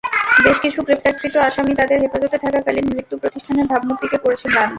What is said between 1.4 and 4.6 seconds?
আসামির তাদের হেফাজতে থাকাকালীন মৃত্যু প্রতিষ্ঠানের ভাবমূর্তিকে করেছে